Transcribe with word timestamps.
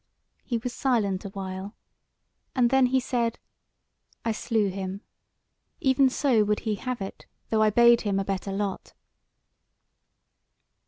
He 0.43 0.57
was 0.57 0.73
silent 0.73 1.25
a 1.25 1.29
while, 1.29 1.75
and 2.55 2.71
then 2.71 2.87
he 2.87 2.99
said: 2.99 3.37
"I 4.25 4.31
slew 4.31 4.67
him: 4.69 5.01
even 5.79 6.09
so 6.09 6.43
would 6.43 6.61
he 6.61 6.73
have 6.73 7.03
it, 7.03 7.27
though 7.51 7.61
I 7.61 7.69
bade 7.69 8.01
him 8.01 8.17
a 8.17 8.25
better 8.25 8.51
lot." 8.51 8.93